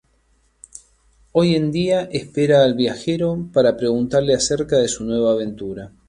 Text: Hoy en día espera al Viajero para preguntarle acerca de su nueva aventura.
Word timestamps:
Hoy 1.31 1.53
en 1.55 1.71
día 1.71 2.01
espera 2.11 2.63
al 2.63 2.73
Viajero 2.73 3.49
para 3.53 3.77
preguntarle 3.77 4.33
acerca 4.33 4.79
de 4.79 4.87
su 4.87 5.03
nueva 5.05 5.33
aventura. 5.33 5.91